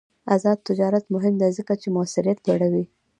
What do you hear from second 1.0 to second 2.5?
مهم دی ځکه چې موثریت